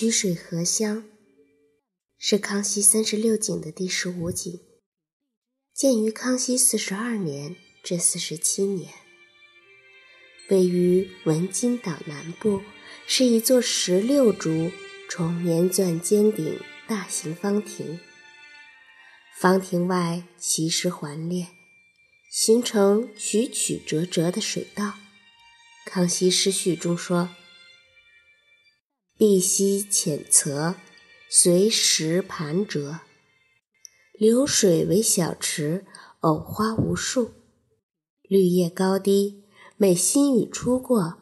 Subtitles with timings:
[0.00, 1.02] 曲水荷香
[2.20, 4.60] 是康熙三十六景的第十五景，
[5.74, 8.92] 建于康熙四十二年至四十七年，
[10.50, 12.62] 位于文津岛南部，
[13.08, 14.70] 是一座十六竹
[15.08, 17.98] 重檐钻尖顶大型方亭。
[19.36, 21.48] 方亭外奇石环列，
[22.30, 24.94] 形成曲曲折折的水道。
[25.84, 27.30] 康熙诗序中说。
[29.18, 30.76] 碧溪浅侧，
[31.28, 33.00] 随石盘折，
[34.12, 35.84] 流水为小池，
[36.20, 37.32] 藕花无数，
[38.22, 39.42] 绿叶高低，
[39.76, 41.18] 每新雨初过，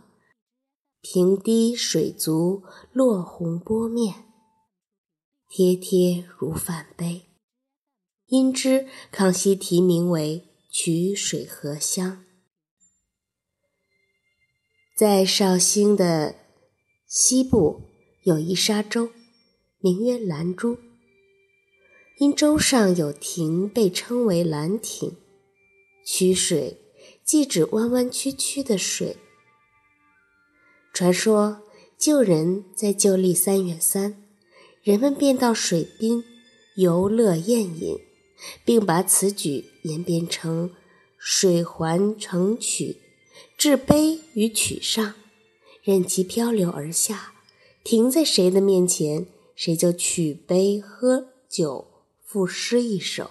[1.00, 4.26] 平滴水足，落红波面，
[5.48, 7.22] 贴贴如梵碑。
[8.26, 12.26] 因之，康熙题名为“曲水荷香”。
[14.94, 16.34] 在绍兴的
[17.06, 17.82] 西部。
[18.22, 19.10] 有一沙洲，
[19.78, 20.78] 名曰兰珠，
[22.18, 25.16] 因洲上有亭，被称为兰亭。
[26.04, 26.80] 曲水
[27.24, 29.16] 即指弯弯曲曲的水。
[30.92, 31.62] 传说
[31.96, 34.24] 旧人在旧历三月三，
[34.82, 36.24] 人们便到水滨
[36.74, 37.96] 游乐宴饮，
[38.64, 40.72] 并把此举演变成
[41.16, 42.96] 水环成曲，
[43.56, 45.14] 置杯于曲上，
[45.86, 47.34] 任其漂流而下。
[47.84, 51.86] 停在谁的面前，谁就取杯喝酒，
[52.24, 53.30] 赋诗一首。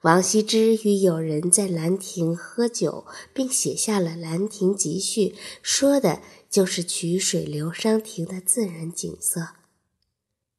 [0.00, 5.28] 王羲之与友人在兰亭喝酒，并写下了《兰亭集序》，
[5.62, 9.50] 说的就是曲水流觞亭的自然景色。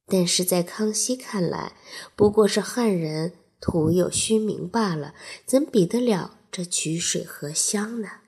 [0.06, 1.76] 但是在康熙看来，
[2.16, 5.14] 不过是汉人徒有虚名罢了，
[5.46, 8.23] 怎比得了这曲水荷香呢？